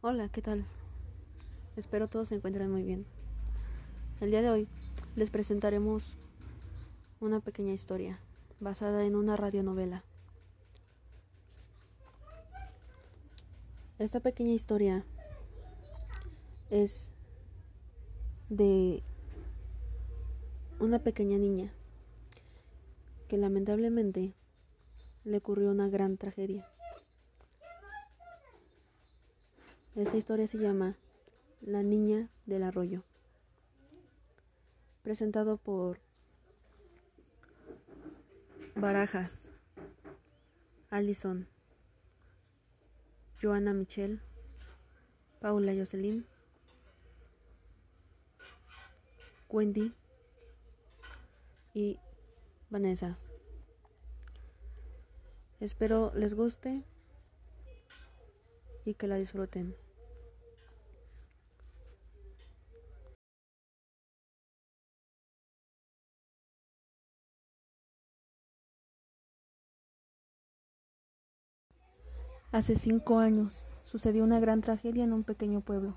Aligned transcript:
Hola, 0.00 0.28
¿qué 0.28 0.40
tal? 0.40 0.64
Espero 1.76 2.06
todos 2.06 2.28
se 2.28 2.36
encuentren 2.36 2.70
muy 2.70 2.84
bien. 2.84 3.04
El 4.20 4.30
día 4.30 4.42
de 4.42 4.50
hoy 4.50 4.68
les 5.16 5.28
presentaremos 5.28 6.16
una 7.18 7.40
pequeña 7.40 7.72
historia 7.72 8.20
basada 8.60 9.04
en 9.04 9.16
una 9.16 9.36
radionovela. 9.36 10.04
Esta 13.98 14.20
pequeña 14.20 14.52
historia 14.52 15.04
es 16.70 17.10
de 18.50 19.02
una 20.78 21.00
pequeña 21.00 21.38
niña 21.38 21.72
que 23.26 23.36
lamentablemente 23.36 24.32
le 25.24 25.38
ocurrió 25.38 25.72
una 25.72 25.88
gran 25.88 26.18
tragedia. 26.18 26.68
Esta 29.94 30.16
historia 30.16 30.46
se 30.46 30.58
llama 30.58 30.96
La 31.60 31.82
niña 31.82 32.28
del 32.46 32.62
arroyo, 32.62 33.02
presentado 35.02 35.56
por 35.56 35.98
Barajas, 38.76 39.48
Allison, 40.90 41.48
Joana 43.42 43.72
Michelle, 43.72 44.20
Paula 45.40 45.72
Jocelyn, 45.74 46.24
Wendy 49.48 49.92
y 51.74 51.98
Vanessa. 52.70 53.18
Espero 55.60 56.12
les 56.14 56.34
guste 56.34 56.84
y 58.88 58.94
que 58.94 59.06
la 59.06 59.16
disfruten. 59.16 59.76
Hace 72.50 72.76
cinco 72.76 73.18
años 73.18 73.62
sucedió 73.84 74.24
una 74.24 74.40
gran 74.40 74.62
tragedia 74.62 75.04
en 75.04 75.12
un 75.12 75.22
pequeño 75.22 75.60
pueblo. 75.60 75.94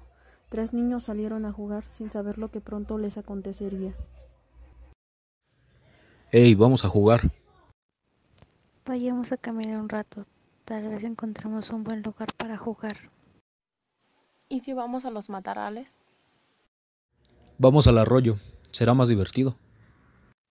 Tres 0.50 0.74
niños 0.74 1.06
salieron 1.06 1.46
a 1.46 1.54
jugar 1.54 1.86
sin 1.86 2.10
saber 2.10 2.38
lo 2.38 2.52
que 2.52 2.60
pronto 2.60 2.98
les 2.98 3.18
acontecería. 3.18 3.96
Hey, 6.30 6.56
vamos 6.56 6.84
a 6.84 6.90
jugar. 6.90 7.32
Vayamos 8.86 9.32
a 9.32 9.38
caminar 9.38 9.80
un 9.80 9.88
rato. 9.88 10.24
Tal 10.72 10.88
vez 10.88 11.04
encontremos 11.04 11.70
un 11.72 11.84
buen 11.84 12.02
lugar 12.02 12.30
para 12.38 12.58
jugar. 12.58 13.12
¿Y 14.48 14.62
si 14.62 14.72
vamos 14.72 15.04
a 15.04 15.12
los 15.12 15.30
matarales? 15.30 15.98
Vamos 17.58 17.88
al 17.88 17.98
arroyo. 17.98 18.38
Será 18.72 18.94
más 18.94 19.10
divertido. 19.10 19.58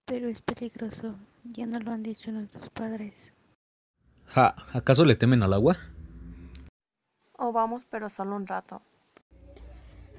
Pero 0.04 0.28
es 0.28 0.42
peligroso. 0.42 1.14
Ya 1.44 1.64
nos 1.64 1.84
lo 1.84 1.92
han 1.92 2.02
dicho 2.02 2.30
nuestros 2.32 2.68
padres. 2.68 3.32
Ja, 4.26 4.54
¿acaso 4.74 5.06
le 5.06 5.16
temen 5.16 5.42
al 5.42 5.54
agua? 5.54 5.78
O 7.38 7.52
vamos 7.52 7.86
pero 7.90 8.10
solo 8.10 8.36
un 8.36 8.46
rato. 8.46 8.82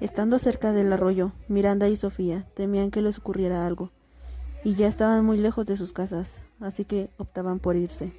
Estando 0.00 0.40
cerca 0.40 0.72
del 0.72 0.92
arroyo, 0.92 1.30
Miranda 1.46 1.88
y 1.88 1.94
Sofía 1.94 2.44
temían 2.56 2.90
que 2.90 3.02
les 3.02 3.18
ocurriera 3.18 3.68
algo, 3.68 3.92
y 4.64 4.74
ya 4.74 4.88
estaban 4.88 5.24
muy 5.24 5.38
lejos 5.38 5.66
de 5.66 5.76
sus 5.76 5.92
casas, 5.92 6.42
así 6.58 6.84
que 6.84 7.08
optaban 7.18 7.60
por 7.60 7.76
irse. 7.76 8.12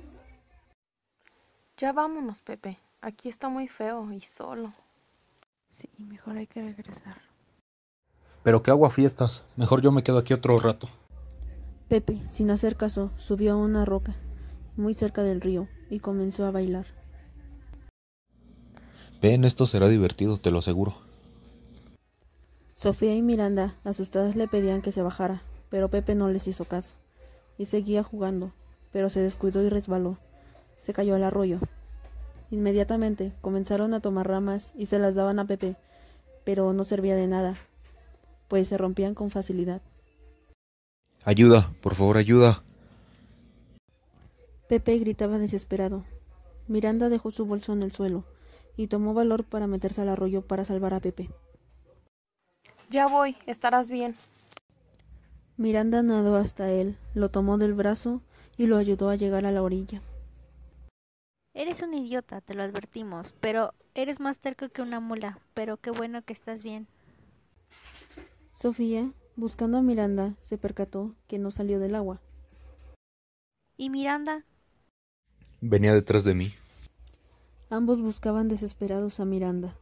Ya 1.83 1.91
vámonos, 1.91 2.39
Pepe. 2.39 2.79
Aquí 3.01 3.27
está 3.27 3.49
muy 3.49 3.67
feo 3.67 4.09
y 4.13 4.21
solo. 4.21 4.71
Sí, 5.67 5.89
mejor 5.97 6.37
hay 6.37 6.47
que 6.47 6.61
regresar. 6.61 7.17
Pero 8.41 8.63
qué 8.63 8.71
agua 8.71 8.89
fiestas. 8.89 9.43
Mejor 9.57 9.81
yo 9.81 9.91
me 9.91 10.01
quedo 10.01 10.17
aquí 10.17 10.33
otro 10.33 10.57
rato. 10.59 10.87
Pepe, 11.89 12.21
sin 12.29 12.51
hacer 12.51 12.77
caso, 12.77 13.11
subió 13.17 13.51
a 13.51 13.57
una 13.57 13.83
roca, 13.83 14.15
muy 14.77 14.93
cerca 14.93 15.23
del 15.23 15.41
río, 15.41 15.67
y 15.89 15.99
comenzó 15.99 16.45
a 16.45 16.51
bailar. 16.51 16.85
Ven, 19.21 19.43
esto 19.43 19.67
será 19.67 19.89
divertido, 19.89 20.37
te 20.37 20.51
lo 20.51 20.59
aseguro. 20.59 20.95
Sofía 22.75 23.13
y 23.13 23.21
Miranda, 23.21 23.75
asustadas, 23.83 24.37
le 24.37 24.47
pedían 24.47 24.81
que 24.81 24.93
se 24.93 25.01
bajara, 25.01 25.41
pero 25.69 25.89
Pepe 25.89 26.15
no 26.15 26.29
les 26.29 26.47
hizo 26.47 26.63
caso, 26.63 26.95
y 27.57 27.65
seguía 27.65 28.03
jugando, 28.03 28.53
pero 28.93 29.09
se 29.09 29.19
descuidó 29.19 29.61
y 29.61 29.67
resbaló. 29.67 30.17
Se 30.79 30.93
cayó 30.93 31.15
al 31.15 31.23
arroyo. 31.23 31.59
Inmediatamente 32.53 33.31
comenzaron 33.41 33.95
a 33.95 33.99
tomar 33.99 34.27
ramas 34.27 34.73
y 34.75 34.85
se 34.85 34.99
las 34.99 35.15
daban 35.15 35.39
a 35.39 35.47
Pepe, 35.47 35.75
pero 36.43 36.71
no 36.71 36.83
servía 36.83 37.15
de 37.15 37.25
nada, 37.25 37.57
pues 38.47 38.67
se 38.67 38.77
rompían 38.77 39.15
con 39.15 39.31
facilidad. 39.31 39.81
Ayuda, 41.25 41.73
por 41.81 41.95
favor, 41.95 42.17
ayuda. 42.17 42.61
Pepe 44.69 44.99
gritaba 44.99 45.39
desesperado. 45.39 46.03
Miranda 46.67 47.09
dejó 47.09 47.31
su 47.31 47.47
bolso 47.47 47.73
en 47.73 47.81
el 47.81 47.91
suelo 47.91 48.23
y 48.77 48.85
tomó 48.85 49.15
valor 49.15 49.45
para 49.45 49.65
meterse 49.65 50.01
al 50.03 50.09
arroyo 50.09 50.43
para 50.43 50.63
salvar 50.63 50.93
a 50.93 50.99
Pepe. 50.99 51.31
Ya 52.91 53.07
voy, 53.07 53.35
estarás 53.47 53.89
bien. 53.89 54.13
Miranda 55.57 56.03
nadó 56.03 56.35
hasta 56.35 56.69
él, 56.69 56.97
lo 57.15 57.29
tomó 57.29 57.57
del 57.57 57.73
brazo 57.73 58.21
y 58.57 58.67
lo 58.67 58.77
ayudó 58.77 59.09
a 59.09 59.15
llegar 59.15 59.47
a 59.47 59.51
la 59.51 59.63
orilla. 59.63 60.03
Eres 61.55 61.83
un 61.83 61.93
idiota, 61.93 62.41
te 62.41 62.55
lo 62.55 62.63
advertimos, 62.63 63.35
pero 63.39 63.73
eres 63.93 64.19
más 64.19 64.39
terco 64.39 64.69
que 64.69 64.81
una 64.81 64.99
mula, 64.99 65.39
pero 65.53 65.77
qué 65.77 65.91
bueno 65.91 66.23
que 66.23 66.33
estás 66.33 66.63
bien. 66.63 66.87
Sofía, 68.53 69.11
buscando 69.35 69.77
a 69.77 69.83
Miranda, 69.83 70.35
se 70.39 70.57
percató 70.57 71.13
que 71.27 71.37
no 71.37 71.51
salió 71.51 71.79
del 71.79 71.93
agua. 71.93 72.21
¿Y 73.77 73.91
Miranda? 73.91 74.45
Venía 75.61 75.93
detrás 75.93 76.23
de 76.23 76.33
mí. 76.33 76.53
Ambos 77.69 78.01
buscaban 78.01 78.47
desesperados 78.47 79.19
a 79.19 79.25
Miranda. 79.25 79.77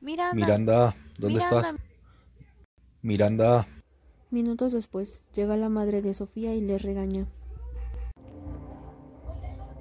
Miranda. 0.00 0.34
Miranda, 0.34 0.96
¿dónde 1.18 1.38
Miranda. 1.38 1.60
estás? 1.60 1.80
Miranda. 3.02 3.68
Minutos 4.30 4.72
después, 4.72 5.22
llega 5.34 5.56
la 5.56 5.68
madre 5.68 6.02
de 6.02 6.12
Sofía 6.12 6.54
y 6.54 6.60
les 6.60 6.82
regaña. 6.82 7.26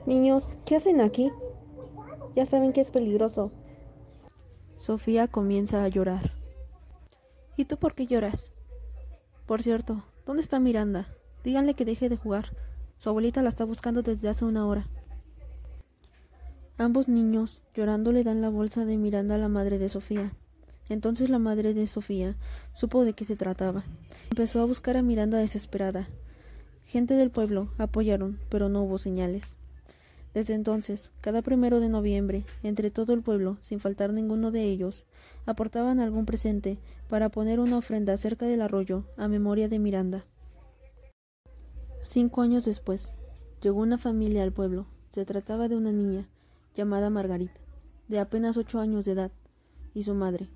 Niños, 0.05 0.57
¿qué 0.65 0.75
hacen 0.75 0.99
aquí? 0.99 1.31
Ya 2.35 2.45
saben 2.45 2.73
que 2.73 2.81
es 2.81 2.91
peligroso. 2.91 3.51
Sofía 4.77 5.29
comienza 5.29 5.81
a 5.81 5.87
llorar. 5.87 6.33
¿Y 7.55 7.65
tú 7.65 7.77
por 7.77 7.93
qué 7.95 8.05
lloras? 8.05 8.51
Por 9.45 9.63
cierto, 9.63 10.03
¿dónde 10.25 10.41
está 10.41 10.59
Miranda? 10.59 11.07
Díganle 11.45 11.73
que 11.73 11.85
deje 11.85 12.09
de 12.09 12.17
jugar. 12.17 12.55
Su 12.97 13.09
abuelita 13.09 13.41
la 13.41 13.49
está 13.49 13.63
buscando 13.63 14.01
desde 14.01 14.27
hace 14.27 14.43
una 14.43 14.67
hora. 14.67 14.87
Ambos 16.77 17.07
niños, 17.07 17.61
llorando, 17.73 18.11
le 18.11 18.25
dan 18.25 18.41
la 18.41 18.49
bolsa 18.49 18.83
de 18.83 18.97
Miranda 18.97 19.35
a 19.35 19.37
la 19.37 19.47
madre 19.47 19.77
de 19.77 19.87
Sofía. 19.87 20.33
Entonces 20.89 21.29
la 21.29 21.39
madre 21.39 21.73
de 21.73 21.87
Sofía 21.87 22.35
supo 22.73 23.05
de 23.05 23.13
qué 23.13 23.23
se 23.23 23.37
trataba. 23.37 23.85
Empezó 24.31 24.61
a 24.61 24.65
buscar 24.65 24.97
a 24.97 25.01
Miranda 25.01 25.37
desesperada. 25.37 26.09
Gente 26.85 27.13
del 27.13 27.31
pueblo 27.31 27.69
apoyaron, 27.77 28.39
pero 28.49 28.67
no 28.67 28.83
hubo 28.83 28.97
señales. 28.97 29.55
Desde 30.33 30.55
entonces, 30.55 31.11
cada 31.21 31.43
primero 31.43 31.79
de 31.79 31.89
noviembre, 31.89 32.43
entre 32.63 32.89
todo 32.89 33.13
el 33.13 33.21
pueblo, 33.21 33.57
sin 33.61 33.79
faltar 33.79 34.13
ninguno 34.13 34.49
de 34.49 34.63
ellos, 34.63 35.05
aportaban 35.45 35.99
algún 35.99 36.25
presente 36.25 36.79
para 37.07 37.29
poner 37.29 37.59
una 37.59 37.77
ofrenda 37.77 38.17
cerca 38.17 38.47
del 38.47 38.63
arroyo 38.63 39.03
a 39.15 39.27
memoria 39.27 39.69
de 39.69 39.77
Miranda. 39.77 40.25
Cinco 42.01 42.41
años 42.41 42.65
después, 42.65 43.15
llegó 43.61 43.81
una 43.81 43.99
familia 43.99 44.41
al 44.41 44.51
pueblo. 44.51 44.87
Se 45.09 45.23
trataba 45.23 45.67
de 45.67 45.75
una 45.75 45.91
niña 45.91 46.27
llamada 46.75 47.11
Margarita, 47.11 47.61
de 48.07 48.19
apenas 48.19 48.57
ocho 48.57 48.79
años 48.79 49.05
de 49.05 49.11
edad, 49.11 49.31
y 49.93 50.01
su 50.01 50.15
madre. 50.15 50.49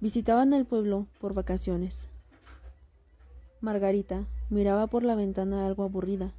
Visitaban 0.00 0.52
el 0.52 0.66
pueblo 0.66 1.06
por 1.20 1.32
vacaciones. 1.32 2.08
Margarita 3.60 4.26
miraba 4.50 4.88
por 4.88 5.04
la 5.04 5.14
ventana 5.14 5.64
algo 5.64 5.84
aburrida, 5.84 6.32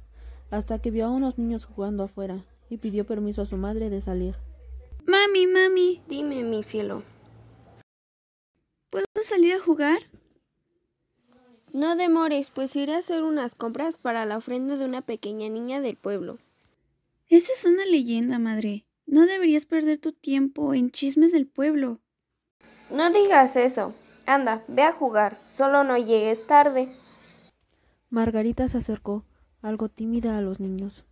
hasta 0.50 0.78
que 0.78 0.90
vio 0.90 1.06
a 1.06 1.10
unos 1.10 1.38
niños 1.38 1.64
jugando 1.64 2.04
afuera 2.04 2.44
y 2.70 2.78
pidió 2.78 3.06
permiso 3.06 3.42
a 3.42 3.46
su 3.46 3.56
madre 3.56 3.90
de 3.90 4.00
salir. 4.00 4.36
Mami, 5.06 5.46
mami, 5.46 6.02
Dime, 6.08 6.44
mi 6.44 6.62
cielo. 6.62 7.02
¿puedo 8.90 9.06
salir 9.22 9.54
a 9.54 9.60
jugar? 9.60 9.98
No 11.72 11.96
demores, 11.96 12.50
pues 12.50 12.74
iré 12.76 12.94
a 12.94 12.98
hacer 12.98 13.22
unas 13.22 13.54
compras 13.54 13.98
para 13.98 14.24
la 14.24 14.38
ofrenda 14.38 14.76
de 14.76 14.84
una 14.84 15.02
pequeña 15.02 15.48
niña 15.48 15.80
del 15.80 15.96
pueblo. 15.96 16.38
Esa 17.28 17.52
es 17.52 17.64
una 17.66 17.84
leyenda, 17.84 18.38
madre. 18.38 18.86
No 19.06 19.26
deberías 19.26 19.66
perder 19.66 19.98
tu 19.98 20.12
tiempo 20.12 20.74
en 20.74 20.90
chismes 20.90 21.32
del 21.32 21.46
pueblo. 21.46 22.00
No 22.90 23.10
digas 23.10 23.56
eso. 23.56 23.94
Anda, 24.26 24.64
ve 24.68 24.82
a 24.82 24.92
jugar. 24.92 25.38
Solo 25.50 25.84
no 25.84 25.96
llegues 25.98 26.46
tarde. 26.46 26.88
Margarita 28.10 28.68
se 28.68 28.78
acercó, 28.78 29.24
algo 29.60 29.88
tímida, 29.88 30.38
a 30.38 30.40
los 30.40 30.60
niños. 30.60 31.04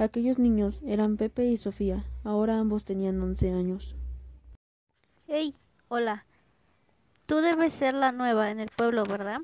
Aquellos 0.00 0.38
niños 0.38 0.80
eran 0.86 1.18
Pepe 1.18 1.44
y 1.50 1.58
Sofía, 1.58 2.06
ahora 2.24 2.58
ambos 2.58 2.86
tenían 2.86 3.20
once 3.20 3.50
años. 3.50 3.96
Hey, 5.26 5.54
hola. 5.88 6.24
Tú 7.26 7.36
debes 7.42 7.74
ser 7.74 7.92
la 7.92 8.10
nueva 8.10 8.50
en 8.50 8.60
el 8.60 8.70
pueblo, 8.70 9.04
¿verdad? 9.04 9.40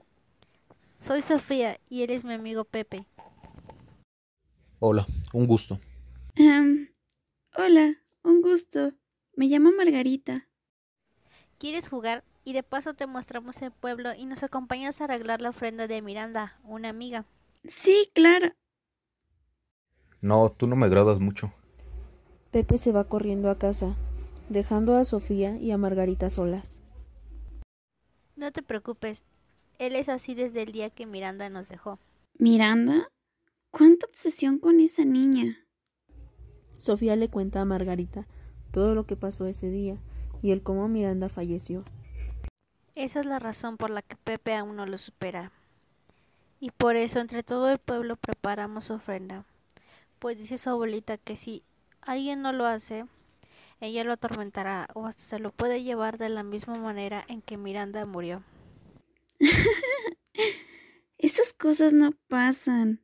Soy 0.99 1.20
Sofía 1.20 1.79
y 1.91 2.05
eres 2.05 2.25
mi 2.25 2.32
amigo 2.32 2.64
Pepe. 2.64 3.05
Hola, 4.79 5.06
un 5.35 5.47
gusto. 5.47 5.79
Em, 6.37 6.88
hola, 7.55 7.94
un 8.23 8.41
gusto. 8.41 8.94
Me 9.35 9.49
llamo 9.49 9.73
Margarita. 9.73 10.49
¿Quieres 11.59 11.87
jugar? 11.87 12.25
Y 12.44 12.55
de 12.55 12.62
paso 12.62 12.94
te 12.94 13.06
mostramos 13.06 13.61
el 13.61 13.73
pueblo 13.73 14.14
y 14.14 14.25
nos 14.25 14.43
acompañas 14.43 15.02
a 15.02 15.05
arreglar 15.05 15.43
la 15.43 15.50
ofrenda 15.50 15.87
de 15.87 16.00
Miranda, 16.00 16.59
una 16.64 16.88
amiga. 16.88 17.26
Sí, 17.67 18.11
claro. 18.14 18.55
No, 20.26 20.50
tú 20.50 20.67
no 20.67 20.75
me 20.75 20.87
agradas 20.87 21.20
mucho. 21.20 21.52
Pepe 22.50 22.78
se 22.78 22.90
va 22.90 23.05
corriendo 23.05 23.49
a 23.49 23.58
casa, 23.58 23.94
dejando 24.49 24.96
a 24.96 25.05
Sofía 25.05 25.56
y 25.56 25.70
a 25.70 25.78
Margarita 25.78 26.31
solas. 26.31 26.81
No 28.34 28.50
te 28.50 28.64
preocupes, 28.64 29.23
él 29.78 29.94
es 29.94 30.08
así 30.08 30.34
desde 30.34 30.62
el 30.62 30.73
día 30.73 30.90
que 30.90 31.06
Miranda 31.06 31.49
nos 31.49 31.69
dejó. 31.69 32.00
¿Miranda? 32.40 33.08
¿Cuánta 33.70 34.06
obsesión 34.06 34.58
con 34.58 34.81
esa 34.81 35.05
niña? 35.05 35.64
Sofía 36.78 37.14
le 37.14 37.28
cuenta 37.28 37.61
a 37.61 37.64
Margarita 37.64 38.26
todo 38.73 38.96
lo 38.96 39.06
que 39.06 39.14
pasó 39.14 39.46
ese 39.46 39.70
día 39.70 39.96
y 40.43 40.50
el 40.50 40.61
cómo 40.61 40.88
Miranda 40.88 41.28
falleció. 41.28 41.84
Esa 42.96 43.20
es 43.20 43.26
la 43.26 43.38
razón 43.38 43.76
por 43.76 43.90
la 43.90 44.02
que 44.02 44.17
Pepe 44.17 44.56
aún 44.56 44.75
no 44.75 44.87
lo 44.87 44.99
supera. 44.99 45.52
Y 46.58 46.73
por 46.73 46.96
eso 46.96 47.20
entre 47.20 47.44
todo 47.44 47.70
el 47.70 47.78
pueblo 47.78 48.17
preparamos 48.17 48.90
ofrenda. 48.90 49.44
Pues 50.19 50.39
dice 50.39 50.59
su 50.59 50.71
abuelita 50.71 51.19
que 51.19 51.37
si 51.37 51.63
alguien 52.01 52.43
no 52.43 52.53
lo 52.53 52.67
hace, 52.67 53.05
ella 53.81 54.05
lo 54.05 54.13
atormentará 54.13 54.89
o 54.95 55.07
hasta 55.07 55.23
se 55.23 55.39
lo 55.39 55.53
puede 55.53 55.83
llevar 55.83 56.17
de 56.19 56.31
la 56.31 56.43
misma 56.43 56.77
manera 56.77 57.25
en 57.29 57.43
que 57.43 57.57
Miranda 57.57 58.07
murió. 58.07 58.43
Esas 61.19 61.53
cosas 61.53 61.93
no 61.93 62.13
pasan. 62.29 63.03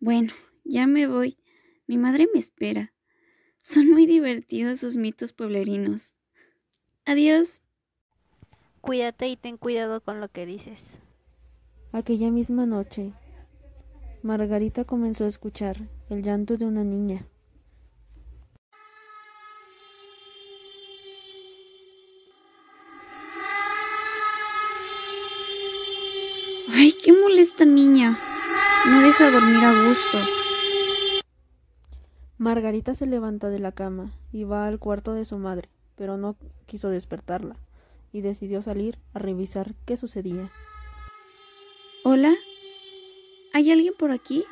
Bueno, 0.00 0.32
ya 0.64 0.86
me 0.86 1.06
voy. 1.06 1.38
Mi 1.86 1.98
madre 1.98 2.28
me 2.32 2.40
espera. 2.40 2.92
Son 3.60 3.90
muy 3.90 4.06
divertidos 4.06 4.80
sus 4.80 4.96
mitos 4.96 5.32
pueblerinos. 5.32 6.16
Adiós. 7.04 7.62
Cuídate 8.80 9.28
y 9.28 9.36
ten 9.36 9.56
cuidado 9.56 10.00
con 10.00 10.20
lo 10.20 10.28
que 10.28 10.46
dices. 10.46 11.00
Aquella 11.92 12.30
misma 12.30 12.66
noche, 12.66 13.12
Margarita 14.22 14.84
comenzó 14.84 15.24
a 15.24 15.28
escuchar 15.28 15.88
el 16.08 16.22
llanto 16.22 16.56
de 16.56 16.64
una 16.64 16.84
niña. 16.84 17.26
Ay, 26.72 26.92
qué 27.02 27.12
molesta 27.12 27.64
niña. 27.64 28.18
No 28.86 29.02
deja 29.02 29.30
dormir 29.30 29.64
a 29.64 29.88
gusto. 29.88 30.18
Margarita 32.38 32.94
se 32.94 33.06
levanta 33.06 33.48
de 33.48 33.58
la 33.58 33.72
cama 33.72 34.12
y 34.30 34.44
va 34.44 34.66
al 34.66 34.78
cuarto 34.78 35.14
de 35.14 35.24
su 35.24 35.38
madre, 35.38 35.68
pero 35.96 36.16
no 36.16 36.36
quiso 36.66 36.90
despertarla 36.90 37.56
y 38.12 38.20
decidió 38.20 38.62
salir 38.62 38.98
a 39.14 39.18
revisar 39.18 39.74
qué 39.86 39.96
sucedía. 39.96 40.52
¿Hola? 42.04 42.32
¿Hay 43.52 43.72
alguien 43.72 43.94
por 43.98 44.12
aquí? 44.12 44.44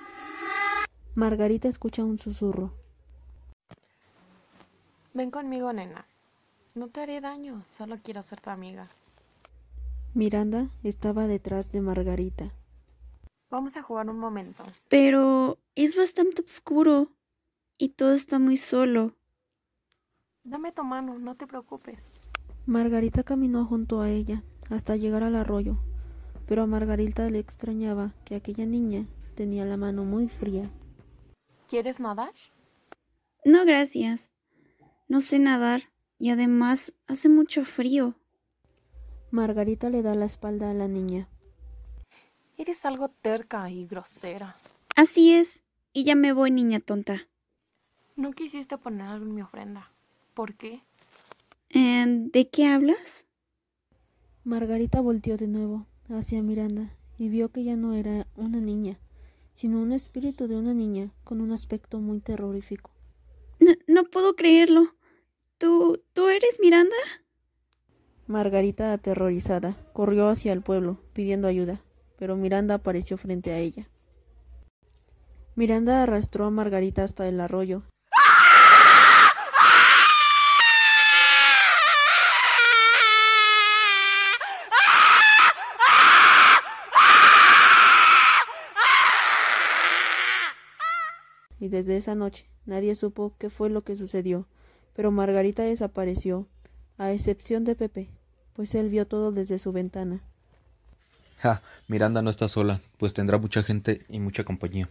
Margarita 1.16 1.68
escucha 1.68 2.02
un 2.02 2.18
susurro. 2.18 2.72
Ven 5.12 5.30
conmigo, 5.30 5.72
nena. 5.72 6.06
No 6.74 6.88
te 6.88 7.02
haré 7.02 7.20
daño, 7.20 7.62
solo 7.70 7.98
quiero 8.02 8.20
ser 8.22 8.40
tu 8.40 8.50
amiga. 8.50 8.88
Miranda 10.12 10.70
estaba 10.82 11.28
detrás 11.28 11.70
de 11.70 11.80
Margarita. 11.80 12.52
Vamos 13.48 13.76
a 13.76 13.82
jugar 13.82 14.10
un 14.10 14.18
momento. 14.18 14.64
Pero 14.88 15.58
es 15.76 15.96
bastante 15.96 16.42
oscuro 16.42 17.12
y 17.78 17.90
todo 17.90 18.12
está 18.12 18.40
muy 18.40 18.56
solo. 18.56 19.12
Dame 20.42 20.72
tu 20.72 20.82
mano, 20.82 21.16
no 21.20 21.36
te 21.36 21.46
preocupes. 21.46 22.14
Margarita 22.66 23.22
caminó 23.22 23.64
junto 23.66 24.00
a 24.00 24.10
ella 24.10 24.42
hasta 24.68 24.96
llegar 24.96 25.22
al 25.22 25.36
arroyo, 25.36 25.78
pero 26.48 26.62
a 26.62 26.66
Margarita 26.66 27.30
le 27.30 27.38
extrañaba 27.38 28.14
que 28.24 28.34
aquella 28.34 28.66
niña 28.66 29.06
tenía 29.36 29.64
la 29.64 29.76
mano 29.76 30.04
muy 30.04 30.28
fría. 30.28 30.68
¿Quieres 31.74 31.98
nadar? 31.98 32.32
No, 33.44 33.64
gracias. 33.64 34.30
No 35.08 35.20
sé 35.20 35.40
nadar 35.40 35.90
y 36.18 36.30
además 36.30 36.94
hace 37.08 37.28
mucho 37.28 37.64
frío. 37.64 38.14
Margarita 39.32 39.90
le 39.90 40.00
da 40.00 40.14
la 40.14 40.26
espalda 40.26 40.70
a 40.70 40.72
la 40.72 40.86
niña. 40.86 41.28
Eres 42.56 42.84
algo 42.84 43.08
terca 43.08 43.68
y 43.70 43.88
grosera. 43.88 44.54
Así 44.94 45.34
es. 45.34 45.64
Y 45.92 46.04
ya 46.04 46.14
me 46.14 46.32
voy, 46.32 46.52
niña 46.52 46.78
tonta. 46.78 47.26
No 48.14 48.30
quisiste 48.30 48.78
poner 48.78 49.08
algo 49.08 49.26
en 49.26 49.34
mi 49.34 49.42
ofrenda. 49.42 49.90
¿Por 50.32 50.54
qué? 50.54 50.80
Eh, 51.70 52.04
¿De 52.06 52.50
qué 52.50 52.68
hablas? 52.68 53.26
Margarita 54.44 55.00
volteó 55.00 55.36
de 55.36 55.48
nuevo 55.48 55.88
hacia 56.08 56.40
Miranda 56.40 56.96
y 57.18 57.30
vio 57.30 57.50
que 57.50 57.64
ya 57.64 57.74
no 57.74 57.94
era 57.94 58.28
una 58.36 58.60
niña, 58.60 59.00
sino 59.54 59.80
un 59.80 59.92
espíritu 59.92 60.48
de 60.48 60.56
una 60.56 60.74
niña 60.74 61.10
con 61.24 61.40
un 61.40 61.52
aspecto 61.52 62.00
muy 62.00 62.20
terrorífico. 62.20 62.90
No, 63.60 63.72
no 63.86 64.04
puedo 64.04 64.34
creerlo. 64.34 64.94
¿Tú, 65.58 66.02
tú 66.12 66.28
eres 66.28 66.58
Miranda? 66.60 66.96
Margarita, 68.26 68.92
aterrorizada, 68.92 69.76
corrió 69.92 70.28
hacia 70.28 70.52
el 70.52 70.62
pueblo, 70.62 70.98
pidiendo 71.12 71.46
ayuda, 71.46 71.82
pero 72.18 72.36
Miranda 72.36 72.74
apareció 72.74 73.16
frente 73.18 73.52
a 73.52 73.58
ella. 73.58 73.88
Miranda 75.56 76.02
arrastró 76.02 76.46
a 76.46 76.50
Margarita 76.50 77.04
hasta 77.04 77.28
el 77.28 77.38
arroyo. 77.40 77.84
Desde 91.74 91.96
esa 91.96 92.14
noche 92.14 92.46
nadie 92.66 92.94
supo 92.94 93.34
qué 93.36 93.50
fue 93.50 93.68
lo 93.68 93.82
que 93.82 93.96
sucedió, 93.96 94.46
pero 94.94 95.10
Margarita 95.10 95.64
desapareció, 95.64 96.46
a 96.98 97.10
excepción 97.10 97.64
de 97.64 97.74
Pepe, 97.74 98.10
pues 98.52 98.76
él 98.76 98.90
vio 98.90 99.08
todo 99.08 99.32
desde 99.32 99.58
su 99.58 99.72
ventana. 99.72 100.22
Ja, 101.38 101.62
Miranda 101.88 102.22
no 102.22 102.30
está 102.30 102.48
sola, 102.48 102.80
pues 103.00 103.12
tendrá 103.12 103.38
mucha 103.38 103.64
gente 103.64 104.02
y 104.08 104.20
mucha 104.20 104.44
compañía. 104.44 104.88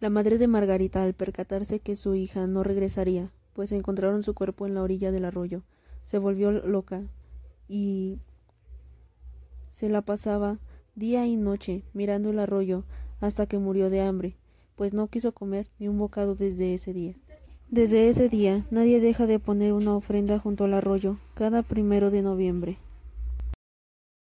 La 0.00 0.08
madre 0.08 0.38
de 0.38 0.48
Margarita, 0.48 1.02
al 1.02 1.12
percatarse 1.12 1.80
que 1.80 1.96
su 1.96 2.14
hija 2.14 2.46
no 2.46 2.64
regresaría, 2.64 3.30
pues 3.52 3.70
encontraron 3.72 4.22
su 4.22 4.32
cuerpo 4.32 4.66
en 4.66 4.72
la 4.72 4.82
orilla 4.82 5.12
del 5.12 5.26
arroyo, 5.26 5.62
se 6.02 6.16
volvió 6.16 6.50
loca 6.50 7.02
y 7.68 8.18
se 9.70 9.90
la 9.90 10.00
pasaba 10.00 10.58
día 10.94 11.26
y 11.26 11.36
noche 11.36 11.84
mirando 11.92 12.30
el 12.30 12.38
arroyo 12.38 12.84
hasta 13.20 13.46
que 13.46 13.58
murió 13.58 13.90
de 13.90 14.00
hambre, 14.00 14.36
pues 14.76 14.92
no 14.92 15.06
quiso 15.06 15.32
comer 15.32 15.66
ni 15.78 15.88
un 15.88 15.98
bocado 15.98 16.34
desde 16.34 16.74
ese 16.74 16.92
día. 16.92 17.14
Desde 17.70 18.08
ese 18.08 18.28
día 18.28 18.66
nadie 18.70 19.00
deja 19.00 19.26
de 19.26 19.38
poner 19.38 19.72
una 19.72 19.94
ofrenda 19.94 20.38
junto 20.38 20.64
al 20.64 20.74
arroyo 20.74 21.16
cada 21.34 21.62
primero 21.62 22.10
de 22.10 22.22
noviembre. 22.22 22.78